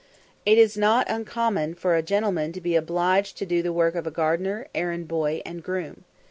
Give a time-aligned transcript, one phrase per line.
[0.47, 3.71] It is not an uncommon thing for a gentleman to be obliged to do the
[3.71, 6.05] work of gardener, errand boy, and groom.